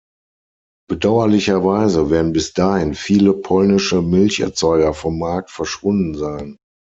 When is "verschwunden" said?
5.51-6.15